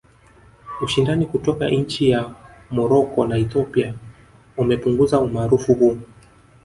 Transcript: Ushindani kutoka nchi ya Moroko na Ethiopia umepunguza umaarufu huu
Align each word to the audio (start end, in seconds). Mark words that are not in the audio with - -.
Ushindani 0.81 1.25
kutoka 1.25 1.69
nchi 1.69 2.09
ya 2.09 2.35
Moroko 2.71 3.27
na 3.27 3.37
Ethiopia 3.37 3.93
umepunguza 4.57 5.19
umaarufu 5.19 5.73
huu 5.73 5.97